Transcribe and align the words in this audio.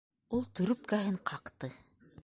Ул 0.37 0.47
төрөпкәһен 0.59 1.21
ҡаҡты. 1.33 1.73